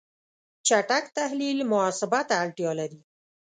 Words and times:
چټک 0.67 1.05
تحلیل 1.17 1.59
محاسبه 1.71 2.19
ته 2.29 2.35
اړتیا 2.43 2.71
لري. 2.79 2.99